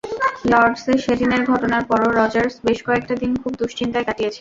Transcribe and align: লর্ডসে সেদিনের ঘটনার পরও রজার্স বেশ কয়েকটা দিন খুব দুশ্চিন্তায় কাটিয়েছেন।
লর্ডসে 0.51 0.93
সেদিনের 0.97 1.41
ঘটনার 1.45 1.83
পরও 1.89 2.09
রজার্স 2.11 2.55
বেশ 2.65 2.79
কয়েকটা 2.87 3.15
দিন 3.15 3.31
খুব 3.41 3.53
দুশ্চিন্তায় 3.61 4.05
কাটিয়েছেন। 4.07 4.39